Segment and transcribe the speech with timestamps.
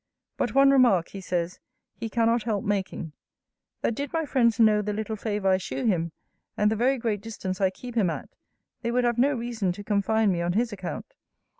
[0.35, 1.59] But one remark, he says,
[1.93, 3.11] he cannot help making:
[3.81, 6.11] that did my friends know the little favour I shew him,
[6.57, 8.27] and the very great distance I keep him at,
[8.81, 11.13] they would have no reason to confine me on his account.